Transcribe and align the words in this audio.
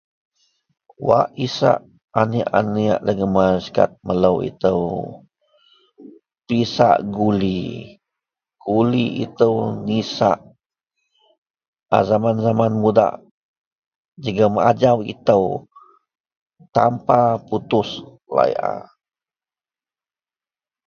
Wak 1.07 1.27
isak 1.45 1.77
aniek-aniek 2.21 2.99
dagen 3.05 3.31
kad 3.75 3.91
melo 4.07 4.33
ito 4.49 4.73
pisak 6.47 6.97
guli, 7.15 9.03
ito 9.25 9.49
nisak 9.87 10.39
a 11.95 11.99
zaman-zaman 12.09 12.73
mda 12.83 13.07
jegam 14.23 14.53
ajau 14.69 14.97
ito 15.13 15.39
tanpa 16.75 17.17
putus 17.47 17.89
layar. 18.35 18.79